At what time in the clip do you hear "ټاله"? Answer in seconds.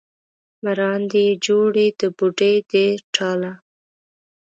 3.15-3.51